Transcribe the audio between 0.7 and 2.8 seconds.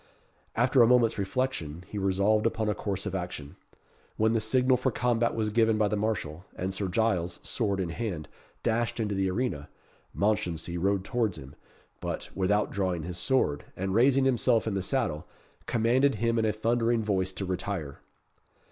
a moment's reflection, he resolved upon a